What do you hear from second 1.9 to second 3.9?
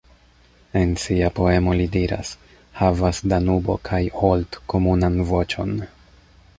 diras: Havas Danubo